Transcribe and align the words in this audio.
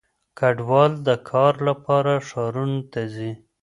کډوال 0.39 0.91
د 1.07 1.09
کار 1.29 1.53
لپاره 1.67 2.13
ښارونو 2.27 2.79
ته 2.91 3.01
ځي. 3.13 3.31